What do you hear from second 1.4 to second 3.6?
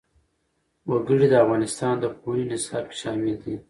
افغانستان د پوهنې نصاب کې شامل دي.